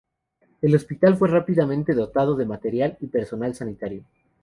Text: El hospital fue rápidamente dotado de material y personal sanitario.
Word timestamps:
El 0.63 0.73
hospital 0.75 1.15
fue 1.15 1.27
rápidamente 1.27 1.93
dotado 1.93 2.35
de 2.35 2.47
material 2.47 2.97
y 3.01 3.05
personal 3.05 3.53
sanitario. 3.53 4.03